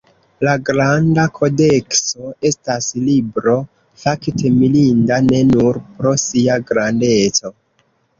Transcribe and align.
La 0.47 0.51
Granda 0.67 1.23
Kodekso 1.33 2.31
estas 2.49 2.87
libro 3.09 3.53
fakte 4.05 4.51
mirinda 4.55 5.19
ne 5.27 5.43
nur 5.51 5.79
pro 5.99 6.15
sia 6.23 6.57
grandeco. 6.73 7.53